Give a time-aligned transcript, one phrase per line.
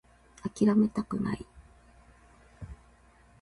[0.41, 1.45] 諦めたくない